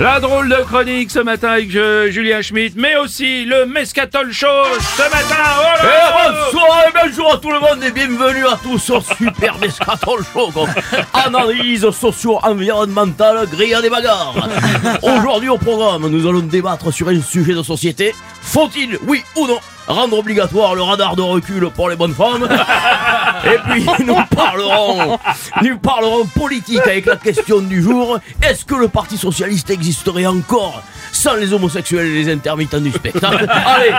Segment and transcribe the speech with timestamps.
[0.00, 4.46] La drôle de chronique ce matin avec euh, Julien Schmitt, mais aussi le Mescatol Show
[4.96, 5.44] ce matin.
[5.60, 10.24] Oh bonsoir et bonjour à tout le monde et bienvenue à tous sur Super Mescatol
[10.32, 10.50] Show.
[11.12, 14.48] Analyse socio-environnementale, grille à des bagarres.
[15.02, 18.14] Aujourd'hui au programme, nous allons débattre sur un sujet de société.
[18.50, 22.48] Faut-il, oui ou non, rendre obligatoire le radar de recul pour les bonnes femmes
[23.44, 25.20] Et puis nous parlerons,
[25.62, 28.18] nous parlerons politique avec la question du jour.
[28.42, 30.82] Est-ce que le Parti Socialiste existerait encore
[31.12, 33.46] sans les homosexuels et les intermittents du spectacle?
[33.48, 33.92] Allez,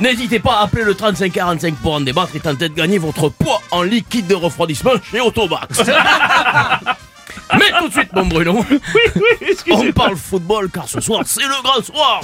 [0.00, 3.60] n'hésitez pas à appeler le 3545 pour en débattre et tenter de gagner votre poids
[3.70, 5.82] en liquide de refroidissement chez Automax.
[7.52, 8.80] Mais tout de suite, mon Bruno, Oui,
[9.16, 12.20] oui, on parle football car ce soir c'est le grand soir.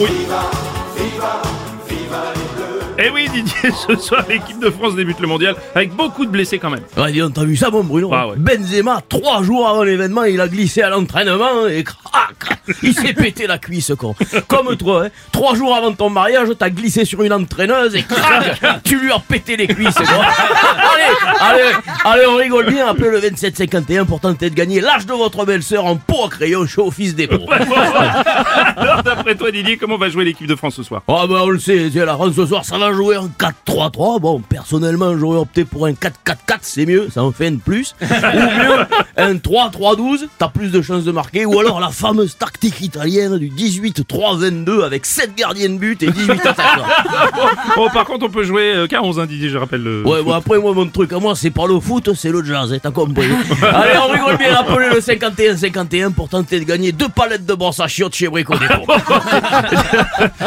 [2.96, 6.58] Eh oui, Didier, ce soir l'équipe de France débute le mondial avec beaucoup de blessés
[6.60, 6.84] quand même.
[6.96, 8.36] Ouais, t'as vu ça, mon Bruno Ah ouais.
[8.36, 13.48] Benzema, trois jours avant l'événement, il a glissé à l'entraînement et crac, il s'est pété
[13.48, 14.14] la cuisse, con.
[14.46, 15.08] Comme toi, hein.
[15.32, 19.18] Trois jours avant ton mariage, t'as glissé sur une entraîneuse et crac, tu lui as
[19.18, 20.24] pété les cuisses, quoi.
[20.92, 21.72] Allez, allez,
[22.04, 25.84] allez, on rigole bien, appelez le 2751 pour tenter de gagner l'âge de votre belle-sœur
[25.86, 27.44] en pot à crayon chez Office Dépôt.
[28.76, 31.02] Alors d'après toi, Didier, comment va jouer l'équipe de France ce soir?
[31.08, 34.20] Ah bah on le sait, la France ce soir ça va jouer en 4-3-3.
[34.20, 36.10] Bon, personnellement j'aurais opté pour un 4-4-4,
[36.62, 37.94] c'est mieux, ça en fait un de plus.
[38.00, 41.44] Ou mieux, un 3-3-12, t'as plus de chances de marquer.
[41.46, 46.40] Ou alors la fameuse tactique italienne du 18-3-22 avec 7 gardiens de but et 18
[46.46, 46.84] attaquants.
[47.76, 50.02] Bon, par contre, on peut jouer euh, qu'à 11, hein, Didier, je rappelle le.
[50.06, 52.72] Ouais, bon après moi mon truc à moi c'est pas le foot, c'est le jazz,
[52.72, 53.26] hein, t'as compris.
[53.62, 57.80] Allez, on rigole bien, appelez le 51-51 pour tenter de gagner deux palettes de brosse
[57.80, 58.86] à chiottes chez Brico Dépôt.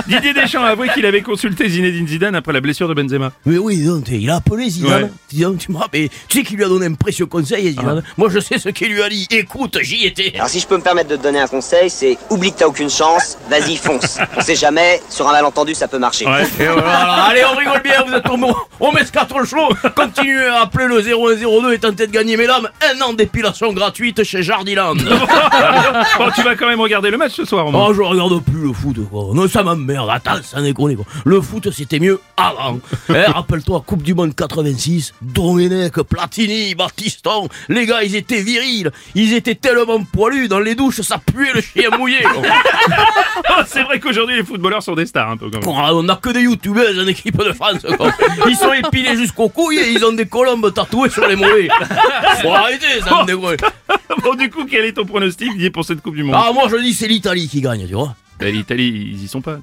[0.08, 3.32] Didier Deschamps a avoué qu'il avait consulté Zinedine Zidane après la blessure de Benzema.
[3.46, 5.04] Mais oui, donc, il a appelé Zidane.
[5.04, 5.10] Ouais.
[5.32, 8.04] Zidane, tu me rappelles, tu sais qu'il lui a donné un précieux conseil, Zidane.
[8.18, 9.28] Moi, je sais ce qu'il lui a dit.
[9.32, 10.34] Écoute, j'y étais.
[10.36, 12.68] Alors si je peux me permettre de te donner un conseil, c'est oublie que t'as
[12.68, 14.20] aucune chance, vas-y fonce.
[14.38, 16.26] On sait jamais, sur un malentendu ça peut marcher.
[16.26, 16.44] Ouais.
[16.60, 18.48] Et voilà, alors, allez, on rigole bien, vous êtes tombés.
[18.80, 19.70] On met ce 4 chaud.
[20.18, 24.42] Continuez à appeler le 0102 et tentez de gagner, mesdames, un an d'épilation gratuite chez
[24.42, 24.96] Jardiland.
[24.96, 27.86] bon, tu vas quand même regarder le match ce soir, au moins.
[27.90, 29.26] Oh, je regarde plus le foot, quoi.
[29.36, 30.10] Non, ça m'emmerde.
[30.10, 31.06] Attends, ça déconne, quoi.
[31.24, 32.80] Le foot, c'était mieux avant.
[33.10, 37.48] Eh, rappelle-toi, Coupe du Monde 86, Domenech, Platini, Battiston.
[37.70, 38.90] Les gars, ils étaient virils.
[39.14, 40.48] Ils étaient tellement poilus.
[40.48, 42.18] Dans les douches, ça puait le chien mouillé.
[43.50, 45.64] Oh, c'est vrai qu'aujourd'hui, les footballeurs sont des stars, un peu quand même.
[45.64, 48.12] Bon, on a que des youtubeuses en équipe de France, quoi.
[48.48, 51.68] Ils sont épilés jusqu'aux couilles et ils ont des colombes tatouées sur les mollets.
[52.42, 53.62] Faut arrêter, ça me dégoûte.
[54.24, 56.36] Bon, du coup, quel est ton pronostic, pour cette Coupe du Monde?
[56.38, 58.16] Ah, moi, je dis, c'est l'Italie qui gagne, tu vois.
[58.40, 59.58] Bah, L'Italie, ils y sont pas.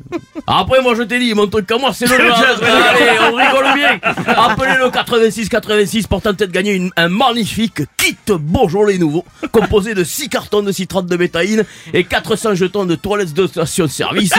[0.46, 2.60] Après, moi, je t'ai dit, mon truc à moi, c'est le jazz.
[2.62, 4.00] Allez, on rigole bien.
[4.36, 10.02] Appelez le 86-86 pour tenter de gagner une- un magnifique kit Beaujolais nouveau, composé de
[10.02, 14.32] 6 cartons de citrate de bétaïne et 400 jetons de toilettes de station-service.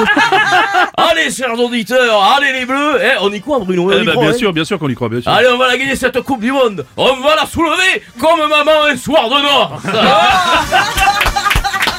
[0.97, 2.99] allez, chers auditeurs, allez les bleus.
[3.01, 4.77] Eh, on y croit, Bruno on Eh y bah, croit, bien hein sûr, bien sûr
[4.79, 5.31] qu'on y croit, bien sûr.
[5.31, 6.85] Allez, on va la gagner cette Coupe du Monde.
[6.97, 9.81] On va la soulever comme maman un soir de noir.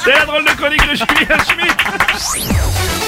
[0.07, 3.06] C'est la drôle de chronique de Julien Schmitt